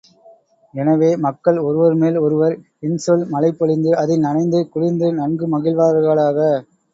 எனவே, 0.73 1.09
மக்கள் 1.25 1.57
ஒருவர்மேல் 1.61 2.17
ஒருவர் 2.19 2.55
இன்சொல் 2.83 3.25
மழை 3.29 3.51
பொழிந்து 3.53 3.93
அதில் 3.97 4.25
நனைந்து 4.25 4.61
குளிர்ந்து 4.69 5.09
நன்கு 5.13 5.47
மகிழ்வார்களாக! 5.53 6.39